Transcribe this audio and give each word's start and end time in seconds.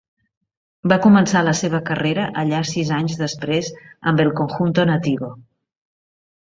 Va 0.93 0.97
començar 1.03 1.43
la 1.49 1.53
seva 1.59 1.81
carrera 1.91 2.25
allà 2.45 2.63
sis 2.71 2.91
anys 3.01 3.21
després 3.23 3.73
amb 4.13 4.27
el 4.27 4.35
Conjunto 4.43 4.91
Nativo. 4.95 5.33